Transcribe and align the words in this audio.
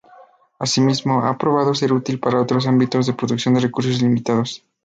Asimismo, 0.57 1.21
ha 1.27 1.37
probado 1.37 1.75
ser 1.75 1.93
útil 1.93 2.19
para 2.19 2.41
otros 2.41 2.65
ámbitos 2.65 3.05
de 3.05 3.13
producción 3.13 3.53
de 3.53 3.59
recursos 3.59 4.01
limitados. 4.01 4.65